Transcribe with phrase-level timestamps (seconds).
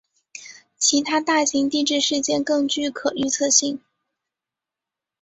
[0.79, 3.79] 其他大型地质事件更具可预测性。